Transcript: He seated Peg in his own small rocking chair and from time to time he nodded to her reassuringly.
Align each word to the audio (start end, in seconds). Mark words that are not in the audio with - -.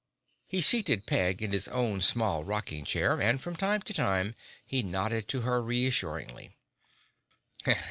He 0.47 0.61
seated 0.61 1.05
Peg 1.05 1.43
in 1.43 1.51
his 1.51 1.67
own 1.67 2.01
small 2.01 2.43
rocking 2.43 2.85
chair 2.85 3.21
and 3.21 3.39
from 3.39 3.55
time 3.55 3.83
to 3.83 3.93
time 3.93 4.33
he 4.65 4.81
nodded 4.81 5.27
to 5.27 5.41
her 5.41 5.61
reassuringly. 5.61 6.55